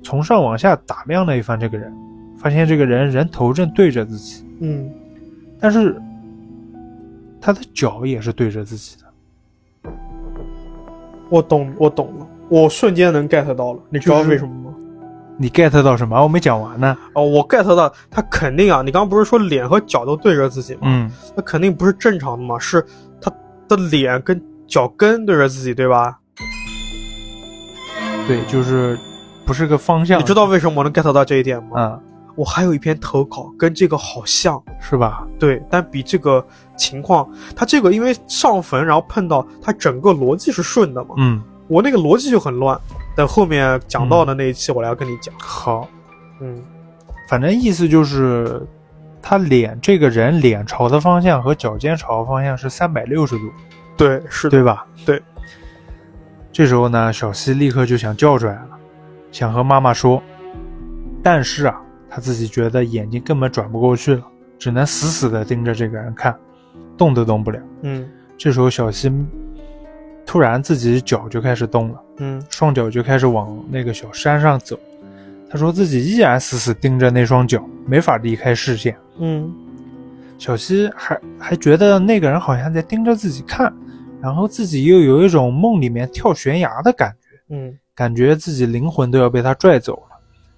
[0.03, 1.93] 从上往下打量了一番这个人，
[2.39, 4.89] 发现这个人人头正对着自己，嗯，
[5.61, 6.01] 但是
[7.41, 9.91] 他的脚也是对着自己的。
[11.29, 14.75] 我懂，我懂了，我瞬间能 get 到了，你知道为什么吗？
[15.37, 16.23] 你 get 到什么？
[16.23, 16.97] 我没讲完呢。
[17.15, 20.81] 哦，我 get 到，他肯定啊，你刚刚不是说脸和脚都对着自己吗？
[20.83, 22.85] 嗯，那肯定不是正常的嘛，是
[23.21, 23.33] 他
[23.67, 26.21] 的脸跟脚跟对着自己，对吧？
[28.29, 28.97] 对，就是
[29.45, 30.21] 不是个方向。
[30.21, 31.81] 你知道为什么我能 get 到这一点吗？
[31.81, 32.01] 啊、
[32.35, 35.27] 我还有一篇投稿跟这个好像，是吧？
[35.39, 36.45] 对，但比这个
[36.77, 42.79] 情况，他这个因为上坟，然后碰到他整个逻辑是顺的嘛，嗯，我那个逻辑就很乱。
[43.15, 45.35] 等后面讲到的那一期，我来跟你讲。
[45.39, 45.87] 好，
[46.41, 46.63] 嗯
[47.29, 48.61] 反正意思就是，
[49.23, 53.45] 他脸这个人脸朝的方向和脚尖朝的方向是三百六十度，
[53.97, 54.87] 对，是的，对吧？
[55.07, 55.23] 对。
[56.53, 58.69] 这时候呢，小西立刻就想叫出来了，
[59.31, 60.23] 想和妈妈说，
[61.23, 61.81] 但是啊，
[62.15, 64.23] 他自己觉得眼睛根本转不过去了，
[64.59, 66.37] 只能死死的盯着这个人看，
[66.99, 67.59] 动都动不了。
[67.81, 69.11] 嗯这时候小西
[70.27, 74.79] 突然自己脚就开始动了，嗯双脚就开始往那个小山上走。
[75.49, 78.95] 他说自己依然死死盯着那双脚，没法离开视线。
[79.19, 79.51] 嗯
[80.37, 83.73] 小西还还觉得那个人好像在盯着自己看，
[84.21, 90.12] 然后自己又有一种梦里面跳悬崖的感觉，嗯感觉自己灵魂都要被他拽走了。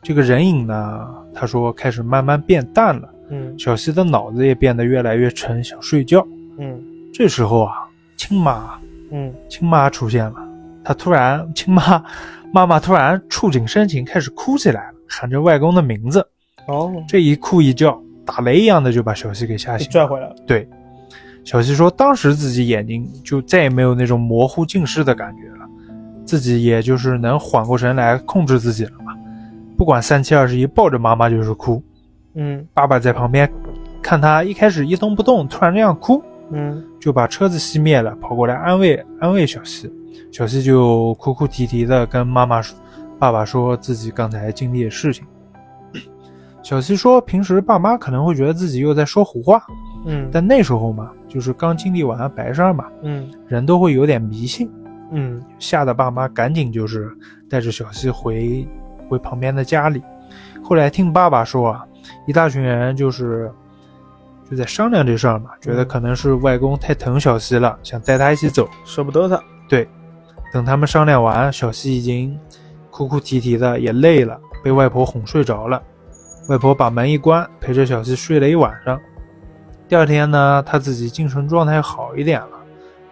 [0.04, 3.08] 这个人影呢，他说开始慢慢变淡了。
[3.30, 6.24] 嗯小西的脑子也变得越来越沉，想睡觉。
[6.58, 6.78] 嗯
[7.12, 7.72] 这时候啊，
[8.18, 8.78] 亲妈
[9.10, 10.36] 嗯亲妈出现了，
[10.84, 12.04] 她突然亲妈
[12.52, 16.24] 妈妈突然触景生情，开始哭起来了，喊着外公的名字。
[16.68, 19.90] 哦，这一哭一叫，打雷一样的就把小西给吓醒了。
[19.90, 20.36] 拽回来了。
[20.46, 20.68] 对，
[21.44, 25.66] 小西说，当时自己眼睛就再也没有那种模糊近视的感觉了，
[26.26, 29.03] 自己也就是能缓过神来控制自己了嘛。
[29.76, 31.82] 不管三七二十一，抱着妈妈就是哭。
[32.34, 32.66] 嗯。
[32.72, 33.50] 爸爸在旁边
[34.02, 36.84] 看他一开始一动不动，突然这样哭，嗯。
[37.00, 39.92] 就把车子熄灭了，跑过来安慰安慰小西。
[40.30, 42.76] 小西就哭哭啼啼的跟妈妈说、
[43.18, 45.24] 爸爸说自己刚才经历的事情。
[46.62, 49.62] 小西说，平时爸妈可能会觉得自己又在说胡话，
[50.06, 53.30] 嗯，但那时候嘛，就是刚经历完白事儿嘛，嗯。
[53.46, 54.70] 人都会有点迷信，
[55.12, 55.42] 嗯。
[55.58, 57.14] 吓得爸妈赶紧就是
[57.50, 58.66] 带着小西回
[59.14, 60.02] 回旁边的家里。
[60.62, 61.86] 后来听爸爸说啊，
[62.26, 63.50] 一大群人就是
[64.50, 68.68] 就在商量这事儿嘛，觉得可能是外公太疼小西了，想带他一起走。
[68.84, 69.40] 舍不得他。
[69.68, 69.88] 对，
[70.52, 72.36] 等他们商量完，小西已经
[72.90, 75.80] 哭哭啼啼的，也累了，被外婆哄睡着了。
[76.48, 79.00] 外婆把门一关，陪着小西睡了一晚上。
[79.88, 82.58] 第二天呢，他自己精神状态好一点了，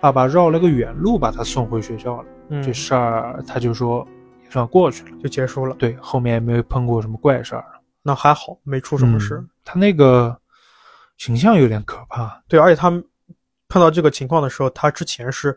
[0.01, 2.25] 爸爸绕了个远路把他送回学校了。
[2.49, 4.07] 嗯，这事儿他就说
[4.53, 5.11] 也算过去了。
[5.23, 5.75] 就结束了。
[5.77, 7.65] 对，后面也没有碰过什么怪事儿。
[8.03, 9.37] 那还好，没出什么事。
[9.37, 10.37] 嗯他那个
[11.19, 12.43] 形象有点可怕。
[12.49, 12.91] 对，而且他
[13.69, 15.57] 碰到这个情况的时候，他之前是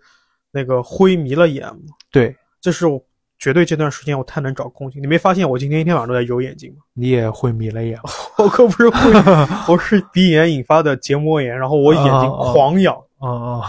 [0.52, 3.04] 那个灰迷了眼嘛，对，这是我
[3.40, 5.00] 绝对这段时间我太能找空隙。
[5.00, 6.84] 你没发现我今天一天晚上都在揉眼睛吗？
[6.94, 8.00] 你也会迷了眼。
[8.38, 12.96] 我可不是会，我是鼻炎引发的结膜炎，然后我眼睛狂痒。
[13.18, 13.64] 哦哦，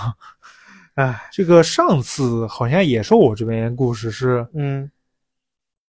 [0.97, 4.91] 哎，这个上次好像也是我这边故事是，嗯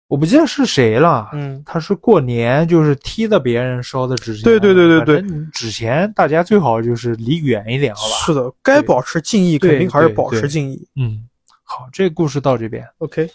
[0.07, 1.29] 我不记得是谁了。
[1.33, 4.43] 嗯，他是过年就是踢的别人烧的纸钱。
[4.43, 8.15] 对对对对对纸钱大家最好就是离远一点，好吧？
[8.25, 10.87] 是的，该保持敬意，肯定还是保持敬意。
[10.95, 11.27] 嗯，
[11.63, 12.87] 好，这个故事到这边。
[12.99, 13.29] OK，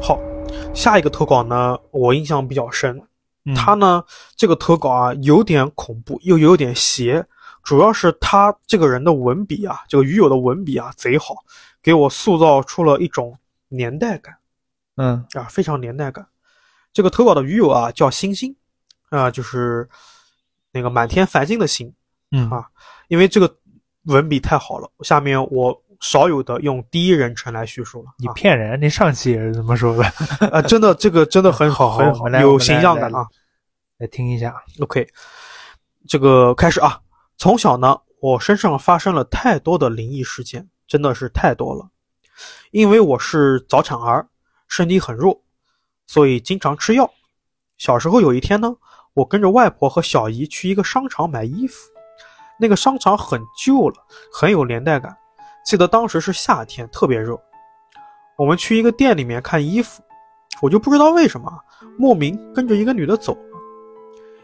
[0.00, 0.18] 好，
[0.72, 2.96] 下一个投稿呢，我印象比较深。
[3.44, 4.04] 嗯他呢，
[4.36, 7.24] 这个投稿啊，有点恐怖，又有点邪，
[7.62, 11.34] 主要是他这个人的文笔啊，这个鱼友的文笔啊，贼好，
[11.82, 13.34] 给我塑造出了一种
[13.68, 14.34] 年代感
[14.98, 16.26] 嗯啊，非常年代感。
[16.92, 18.54] 这个投稿的鱼友啊，叫星星，
[19.08, 19.88] 啊，就是
[20.72, 21.92] 那个满天繁星的星。
[22.30, 22.66] 嗯啊
[23.08, 23.50] 因为这个
[24.04, 28.10] 文笔太好了，下面我少有的用第一人称来叙述了。
[28.18, 28.78] 你啊骗人！
[28.80, 30.04] 你上期也是这么说的。
[30.52, 33.26] 啊，真的，这个真的很好好很我们来我有形象感啊。
[33.96, 34.54] 来听一下。
[34.80, 35.06] OK，
[36.06, 37.00] 这个开始啊。
[37.38, 41.88] 从小呢，我身上发生了太多的灵异事件，真的是太多了。
[42.70, 44.28] 因为我是早产儿，
[44.68, 45.40] 身体很弱，
[46.06, 47.10] 所以经常吃药。
[47.76, 48.76] 小时候有一天呢，
[49.14, 51.90] 我跟着外婆和小姨去一个商场买衣服，
[52.60, 53.94] 那个商场很旧了，
[54.32, 55.16] 很有年代感。
[55.64, 57.38] 记得当时是夏天，特别热。
[58.36, 60.02] 我们去一个店里面看衣服，
[60.62, 61.52] 我就不知道为什么
[61.98, 63.58] 莫名跟着一个女的走了。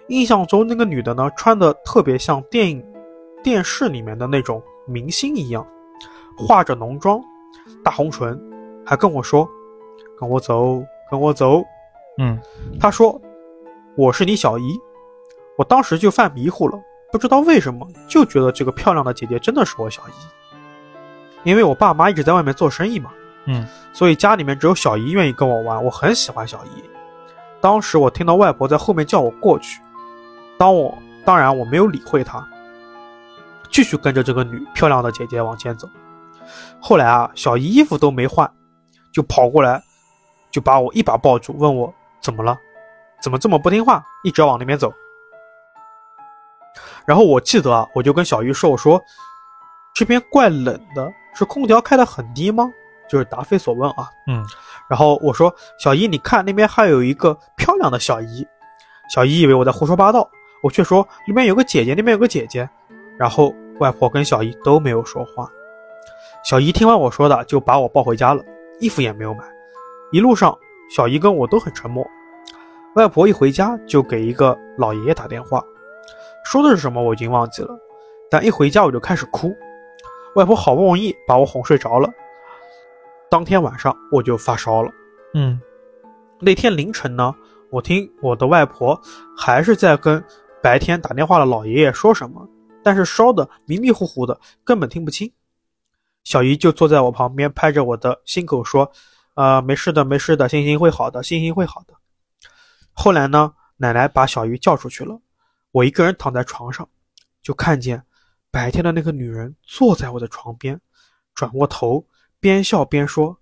[0.09, 2.85] 印象中那个女的呢，穿的特别像电影、
[3.43, 5.67] 电视里面的那种明星一样，
[6.37, 7.21] 化着浓妆，
[7.83, 8.39] 大红唇，
[8.85, 9.49] 还跟我说
[10.19, 11.63] ：“跟我走，跟我走。”
[12.19, 12.39] 嗯，
[12.79, 13.21] 他说
[13.97, 14.79] ：“我是你小姨。”
[15.59, 16.77] 我当时就犯迷糊了，
[17.13, 23.13] 不知道为什么就觉得这个漂亮的姐姐真的是我小姨，因为我爸妈一直在外面做生意嘛。
[23.47, 26.83] 嗯，所以家里面只有小姨愿意跟我玩，我很喜欢小姨。
[27.61, 29.81] 当时我听到外婆在后面叫我过去，
[30.59, 32.45] 当我当然我没有理会她，
[33.71, 35.89] 继续跟着这个女漂亮的姐姐往前走。
[36.81, 38.51] 后来啊，小姨衣服都没换，
[39.13, 39.81] 就跑过来，
[40.55, 42.57] 就把我一把抱住，问我怎么了，
[43.21, 44.93] 怎么这么不听话，一直要往那边走。
[47.05, 49.03] 然后我记得啊，我就跟小姨说，我说
[49.97, 52.73] 这边怪冷的，是空调开的很低吗？
[53.09, 54.47] 就是答非所问啊，嗯，
[54.89, 58.47] 然后我说小姨，你看那边还有一个漂亮的小姨，
[59.13, 60.31] 小姨以为我在胡说八道，
[60.63, 62.71] 我却说那边有个姐姐，那边有个姐姐，
[63.19, 65.51] 然后外婆跟小姨都没有说话，
[66.45, 68.45] 小姨听完我说的就把我抱回家了，
[68.79, 69.43] 衣服也没有买，
[70.13, 70.57] 一路上
[70.89, 72.07] 小姨跟我都很沉默，
[72.95, 75.63] 外婆一回家就给一个老爷爷打电话，
[76.45, 77.77] 说的是什么我已经忘记了，
[78.31, 79.55] 但一回家我就开始哭，
[80.37, 82.09] 外婆好不容易把我哄睡着了。
[83.31, 84.93] 当天晚上我就发烧了，
[85.35, 85.61] 嗯，
[86.39, 87.35] 那天凌晨呢，
[87.71, 89.01] 我听我的外婆
[89.37, 90.23] 还是在跟
[90.63, 92.49] 白天打电话的老爷爷说什么，
[92.85, 95.33] 但是烧的迷迷糊糊的，根本听不清。
[96.23, 98.91] 小姨就坐在我旁边，拍着我的心口说
[99.35, 101.95] ：“呃，没事的，没事的，星星会好的，星星会好的。”
[102.93, 105.21] 后来呢，奶奶把小姨叫出去了，
[105.73, 106.89] 我一个人躺在床上，
[107.43, 108.03] 就看见
[108.51, 110.81] 白天的那个女人坐在我的床边，
[111.35, 112.07] 转过头。
[112.41, 113.39] 边笑边说：“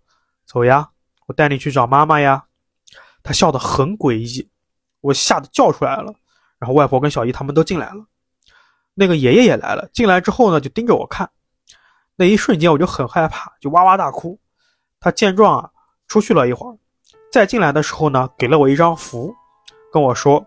[0.47, 0.89] 走呀，
[1.27, 2.45] 我带你去找妈妈呀。”
[3.25, 4.49] 他笑得很诡异，
[5.01, 6.15] 我吓得叫出来了。
[6.59, 8.07] 然后外婆跟小姨他们都进来了，
[8.95, 9.89] 那个爷爷也来了。
[9.93, 11.29] 进来之后呢，就盯着我看。
[12.15, 14.39] 那一瞬间我就很害怕，就哇哇大哭。
[15.01, 15.71] 他见状啊，
[16.13, 16.77] 出去了一会儿，
[17.33, 19.35] 再进来的时候呢，给了我一张符，
[19.91, 20.45] 跟我说：“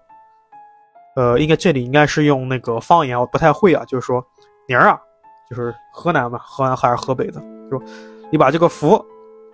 [1.17, 4.23] 呃，应该这里应该是用那个方言，我不太会啊，就是说
[4.67, 5.01] 宁儿啊，
[5.49, 7.81] 就是河南嘛，河南还是河北的，说。”
[8.31, 9.03] 你把这个符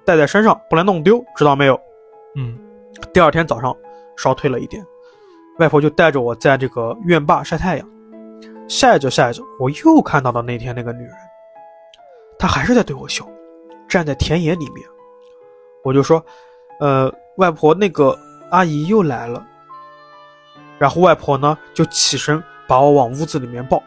[0.03, 1.79] 带在身上，不能弄丢，知道没有？
[2.35, 2.59] 嗯。
[3.13, 3.73] 第二天早上
[4.17, 4.85] 烧退了一点，
[5.59, 7.89] 外婆就带着我在这个院坝晒太阳，
[8.67, 11.13] 晒着晒着，我又看到了那天那个女人，
[12.37, 13.25] 她还是在对我笑，
[13.87, 14.85] 站在田野里面。
[15.83, 16.23] 我就说
[16.79, 18.17] ：“呃，外婆，那个
[18.49, 19.45] 阿姨又来了。”
[20.77, 23.81] 然后外婆呢就起身把我往屋子里面抱，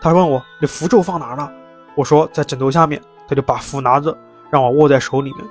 [0.00, 1.52] 她问我：“你符咒放哪了？”
[1.96, 4.14] 我说：“在枕头下面。”她就把符拿着，
[4.50, 5.44] 让我握在手里面。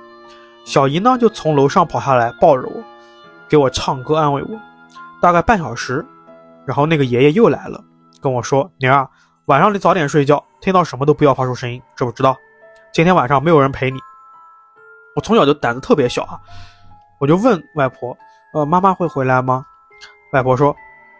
[0.64, 2.80] 小姨呢，就从楼上跑下来，抱着我，
[3.48, 4.50] 给我唱歌安慰我。
[5.20, 6.06] 大概半小时，
[6.64, 7.82] 然后那个爷爷又来了，
[8.22, 9.08] 跟我说：“宁儿，
[9.46, 12.36] 晚上你早点睡觉，听到什么都不要发出声音，知不知道？
[12.92, 13.98] 今天晚上没有人陪你。”
[15.14, 16.40] 我从小就胆子特别小啊，
[17.18, 18.16] 我就问外婆
[18.52, 19.64] ：“呃，妈妈会回来吗？”
[20.32, 20.74] 外婆说：“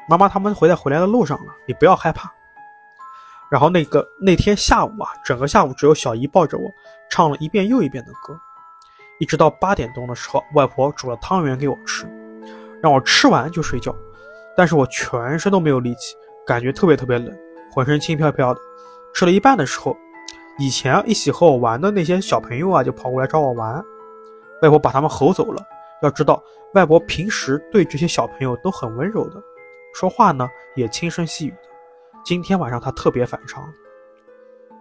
[0.09, 2.33] 妈妈他们回在回来的路上了，你不要害怕。”
[3.51, 6.69] 然后那个那天下午啊，整个下午只有小姨抱着我，
[7.09, 8.37] 唱了一遍又一遍的歌，
[9.21, 12.05] 一直到八点钟的时候，外婆煮了汤圆给我吃，
[12.83, 13.95] 让我吃完就睡觉。
[14.57, 17.33] 但是我全身都没有力气，感觉特别特别冷，
[17.73, 18.61] 浑身轻飘飘的。
[19.15, 19.97] 吃了一半的时候，
[20.59, 23.85] 以前一起和我玩的那些小朋友啊，就跑过来找我玩，
[24.63, 25.63] 外婆把他们吼走了。
[26.03, 26.43] 要知道，
[26.75, 29.43] 外婆平时对这些小朋友都很温柔的，
[29.95, 31.69] 说话呢也轻声细语的。
[32.25, 33.65] 今天晚上他特别反常。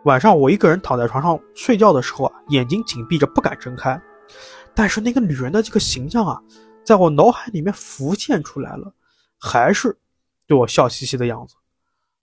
[0.04, 4.00] 晚上我一个人躺在床上睡觉的时候啊，眼睛紧闭着不敢睁开，
[4.76, 6.40] 但是那个女人的这个形象啊，
[6.84, 8.94] 在我脑海里面浮现出来了，
[9.40, 9.98] 还是
[10.46, 11.56] 对我笑嘻嘻的样子。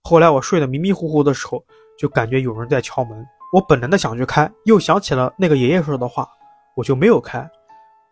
[0.03, 1.63] 后来我睡得迷迷糊糊的时候，
[1.97, 6.27] 就感觉有人在敲门，我本能的想去开，又想起了那个爷爷说的话，
[6.75, 7.49] 我就没有开，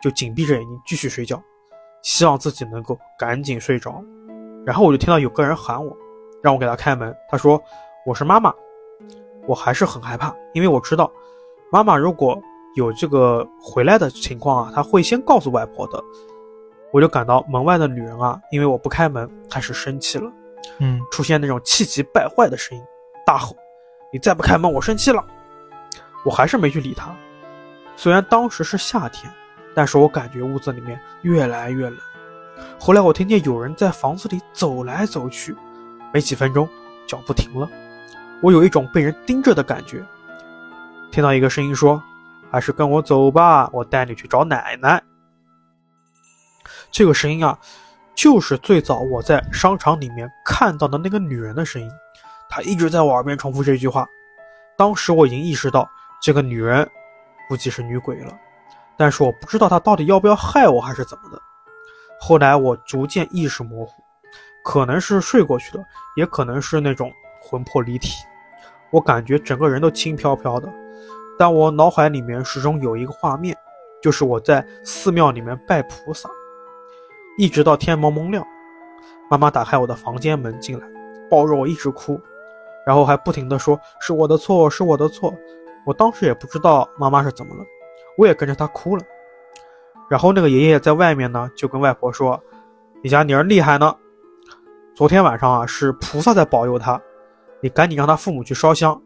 [0.01, 1.41] 就紧闭着眼睛继续睡觉，
[2.03, 4.03] 希望自己能够赶紧睡着。
[4.65, 5.95] 然后我就听到有个人喊我。
[6.41, 7.61] 让我给他开门，他说
[8.05, 8.53] 我是妈妈，
[9.45, 11.11] 我还是很害怕，因为我知道，
[11.69, 12.41] 妈妈如果
[12.77, 16.01] 有这个回来的情况啊，她会先告诉外婆的。
[16.93, 20.31] 我就感到门外的女人啊，因为我不开门，开始生气了，
[20.79, 22.81] 嗯，出现那种气急败坏的声音，
[23.25, 23.53] 大吼
[24.13, 25.21] ：“你再不开门，我生气了！”
[26.25, 27.15] 我还是没去理他。
[27.95, 29.31] 虽然当时是夏天，
[29.75, 31.97] 但是我感觉屋子里面越来越冷。
[32.79, 35.55] 后来我听见有人在房子里走来走去。
[36.11, 36.67] 没几分钟，
[37.07, 37.69] 脚步停了，
[38.41, 40.03] 我有一种被人盯着的感觉。
[41.11, 42.01] 听到一个声音说
[42.51, 45.01] ：“还是跟我走吧，我带你去找奶奶。”
[46.89, 47.57] 这个声音啊，
[48.15, 51.87] 就是最早我在商场里面看到的那个女人的声音。
[52.49, 54.07] 她一直在我耳边重复这句话。
[54.75, 55.87] 当时我已经意识到
[56.21, 56.87] 这个女人
[57.47, 58.37] 估计是女鬼了，
[58.97, 61.41] 但是我不知道她到底要不要害我还是怎么的。
[62.19, 64.03] 后来我逐渐意识模糊，
[64.63, 65.83] 可能是睡过去的，
[66.17, 67.11] 也可能是那种
[67.41, 68.13] 魂魄离体。
[68.91, 70.67] 我感觉整个人都轻飘飘的，
[71.37, 73.55] 但我脑海里面始终有一个画面，
[74.01, 76.29] 就是我在寺庙里面拜菩萨，
[77.37, 78.45] 一直到天蒙蒙亮，
[79.29, 80.85] 妈妈打开我的房间门进来，
[81.29, 82.19] 抱着我一直哭，
[82.85, 85.33] 然后还不停的说是我的错，是我的错。
[85.85, 87.63] 我当时也不知道妈妈是怎么了，
[88.17, 89.03] 我也跟着她哭了。
[90.09, 92.41] 然后那个爷爷在外面呢，就跟外婆说
[93.03, 93.95] ：“你家女儿厉害呢，
[94.95, 97.01] 昨天晚上啊是菩萨在保佑她。”
[97.61, 99.01] 你赶紧让他父母去烧香，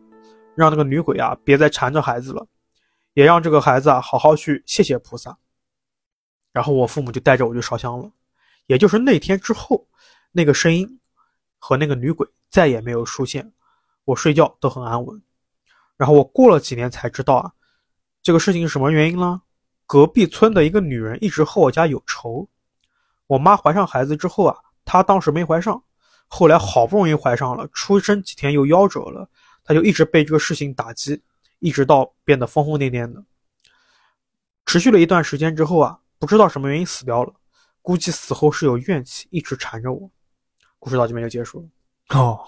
[0.53, 2.45] 让那个女鬼啊别再缠着孩子了，
[3.15, 5.35] 也让这个孩子啊好好去谢谢菩萨。
[6.51, 8.11] 然后我父母就带着我去烧香了。
[8.67, 9.87] 也就是那天之后，
[10.31, 10.99] 那个声音
[11.57, 13.51] 和那个女鬼再也没有出现，
[14.05, 15.19] 我睡觉都很安稳。
[16.03, 17.53] 然后我过了几年才知道啊，
[18.21, 19.41] 这个事情是什么原因呢？
[19.85, 22.45] 隔壁村的一个女人一直和我家有仇。
[23.25, 25.81] 我妈怀上孩子之后啊，她当时没怀上。
[26.27, 29.29] 后来好不容易怀上了，出生几天又夭折了，
[29.63, 31.23] 她就一直被这个事情打击，
[31.59, 33.23] 一直到变得疯疯癫癫的。
[34.65, 37.33] 持续了一段时间之后啊，不知道什么原因死掉了，
[37.81, 40.11] 估计死后是有怨气一直缠着我。
[40.79, 42.19] 故事到这边就结束了。
[42.19, 42.43] 哦，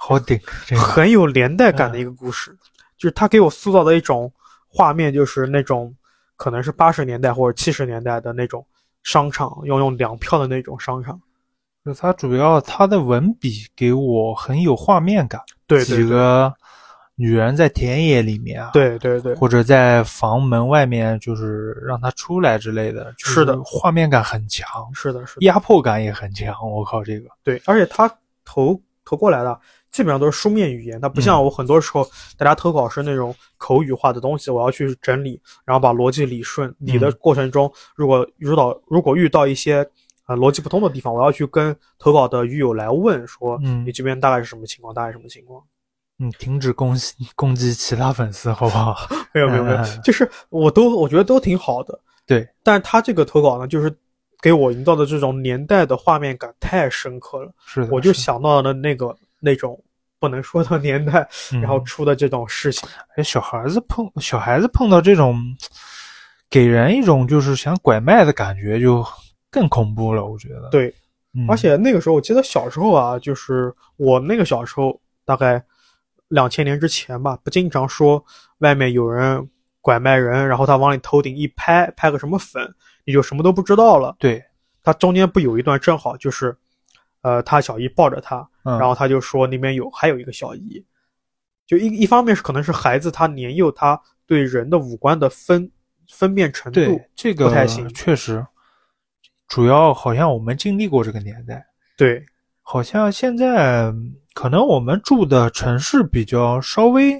[0.00, 0.40] 好顶，
[0.78, 2.56] 很有连带感的一个故事，
[2.96, 4.32] 就是他给我塑造的一种
[4.68, 5.94] 画面，就是那种
[6.36, 8.64] 可能是八十年代或者七十年代的那种
[9.02, 11.20] 商场，要用粮票的那种商场。
[11.84, 15.40] 就它主要，他的文笔给我很有画面感。
[15.66, 16.52] 对，几个
[17.14, 23.14] 女人在田野里面啊，对对对，或者在房门外面，就是让她出来之类的。
[23.18, 24.68] 是的，画面感很强。
[24.94, 26.54] 是的，是压迫感也很强。
[26.70, 28.08] 我靠，这个对，而且他
[28.44, 29.58] 投投过来的
[29.90, 36.74] 基本上都是书面语言，它不像我很多时候大家投稿是那种口语化的东西，我要去整理，然后把逻辑理顺。
[36.78, 39.88] 理的过程中，如果遇到如果遇到一些。
[40.28, 44.92] 啊，逻辑不通的地方，我要去跟投稿的鱼友来问说，嗯，你这边大概是什么情况？
[44.92, 45.64] 大概什么情况？
[46.18, 48.94] 嗯，停止攻击攻击其他粉丝，好不好？
[49.32, 51.98] 没有没有没有，就是我都我觉得都挺好的。
[52.26, 53.90] 对，但是他这个投稿呢，就是
[54.42, 57.50] 给我营造的这种年代的画面感太深刻了。
[57.64, 59.82] 是，我就想到了那个那种
[60.18, 61.28] 不能说的年代，
[61.60, 62.88] 然后出的这种事情。
[63.16, 65.40] 哎，小孩子碰小孩子碰到这种，
[66.50, 69.04] 给人一种就是想拐卖的感觉，就。
[69.50, 70.68] 更恐怖了，我觉得。
[70.68, 70.94] 对，
[71.48, 75.64] 而且那个时候，我记得小时候啊，就是我那个小时候，大概
[76.28, 78.22] 两千年之前吧，不经常说
[78.58, 79.48] 外面有人
[79.80, 82.62] 拐卖人，然后他往你头顶一拍，拍个什么粉，
[83.06, 84.14] 你就什么都不知道了。
[84.18, 84.44] 对，
[84.82, 86.54] 他中间不有一段正好就是，
[87.22, 90.84] 呃，他小姨抱着他，然后他就说那边有还有一个小姨，
[91.66, 95.70] 就一一方面是可能是孩子他年幼，他对人的五官的分
[96.10, 98.44] 分辨程度这个不太行，确实。
[99.46, 101.66] 主要好像我们经历过这个年代，
[101.96, 102.22] 对，
[102.60, 103.90] 好像现在
[104.34, 107.14] 可能我们住的城市比较稍微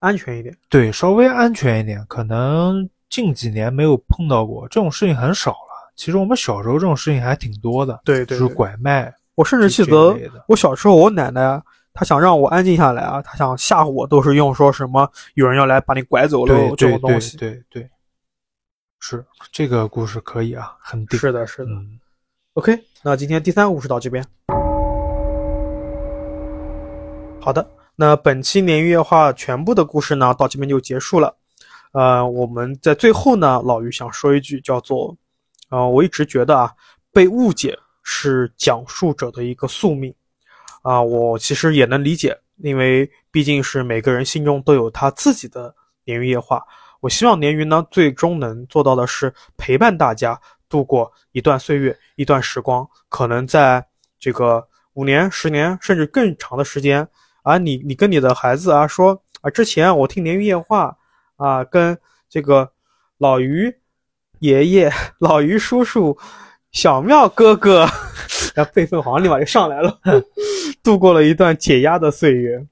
[0.00, 5.92] 安全一点，对，稍微安全一点，可能近几年没有碰到过这种事情很少了。
[5.94, 9.14] 其实我们小时候这种事情还挺多的，对对，就是拐卖。
[9.40, 10.14] 我甚至记得
[10.48, 11.62] 我小时候，我奶奶
[11.94, 17.88] 她想让我安静下来啊，她想吓唬我，都是用说什么有人要来把你拐走了这种东西，对对。
[18.98, 21.18] 是这个故事可以啊，很顶。
[21.18, 21.70] 是的，是的。
[22.52, 24.22] OK，那今天第三个故事到这边。
[27.40, 27.66] 好的，
[27.96, 31.34] 那本期年月话全部的故事呢，到这边就结束了。
[31.92, 35.16] 呃，我们在最后呢，老于想说一句，叫做，
[35.70, 36.70] 呃，我一直觉得啊，
[37.10, 37.74] 被误解
[38.12, 40.12] 是讲述者的一个宿命。
[40.82, 45.72] 啊，我其实也能理解，因为毕竟是每个人心中都有他自己的
[46.04, 46.60] 鲶鱼夜话。
[47.00, 50.38] 我希望鲶鱼呢，最终能做到的是陪伴大家
[50.68, 52.86] 度过一段岁月、一段时光。
[53.08, 53.86] 可能在
[54.18, 57.06] 这个五年、十年甚至更长的时间
[57.42, 60.96] 啊，你你跟你的孩子啊说啊，之前我听鲶鱼夜话
[61.36, 61.96] 啊，跟
[62.28, 62.72] 这个
[63.18, 63.74] 老于
[64.40, 64.90] 爷爷、
[65.20, 66.18] 老于叔叔、
[66.72, 67.80] 小妙哥哥，
[68.54, 69.98] 然后辈分好像立马就上来了，
[70.82, 72.64] 度过了一段解压的岁月。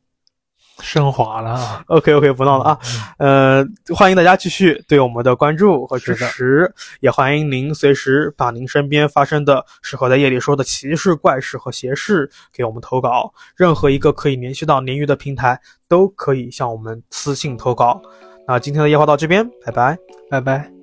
[0.81, 2.79] 升华了，OK OK，不闹了啊，
[3.19, 18.01] 呃，欢迎大家继续对我们的关注和支持，也欢迎您随时把您身边发生的适合在夜里说的奇事怪事和邪事给我们投稿，任何一个可以联系到鲶鱼的平台都可以向我们私信投稿。
[18.47, 19.99] 那今天的夜话到这边，拜拜，
[20.31, 20.78] 拜拜。